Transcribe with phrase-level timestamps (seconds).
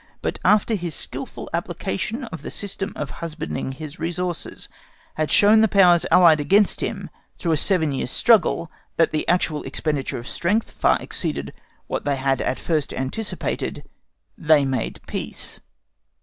[0.23, 4.67] But after his skilful application of the system of husbanding his resources
[5.13, 9.61] had shown the powers allied against him, through a seven years' struggle, that the actual
[9.61, 11.53] expenditure of strength far exceeded
[11.85, 13.83] what they had at first anticipated,
[14.35, 15.59] they made peace.